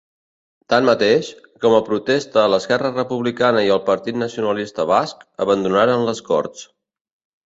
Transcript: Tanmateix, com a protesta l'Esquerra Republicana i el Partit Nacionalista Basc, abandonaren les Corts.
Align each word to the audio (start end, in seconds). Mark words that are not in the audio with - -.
Tanmateix, 0.73 1.27
com 1.65 1.73
a 1.79 1.81
protesta 1.89 2.45
l'Esquerra 2.53 2.89
Republicana 2.95 3.61
i 3.67 3.69
el 3.75 3.81
Partit 3.89 4.17
Nacionalista 4.21 4.87
Basc, 4.93 5.21
abandonaren 5.45 6.07
les 6.09 6.23
Corts. 6.31 6.65